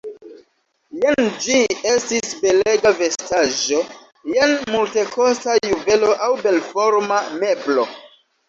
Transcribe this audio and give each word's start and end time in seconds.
Jen 1.01 1.27
ĝi 1.47 1.57
estis 1.89 2.31
belega 2.45 2.91
vestaĵo, 3.01 3.83
jen 4.39 4.57
multekosta 4.77 5.59
juvelo 5.69 6.11
aŭ 6.29 6.31
belforma 6.49 7.25
meblo. 7.45 7.89